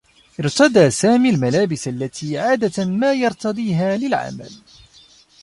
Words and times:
ارتدى 0.39 0.89
سامي 0.91 1.29
الملابس 1.29 1.87
التي 1.87 2.37
عادة 2.39 2.85
ما 2.85 3.13
يرتديها 3.13 3.97
للعمل. 3.97 4.49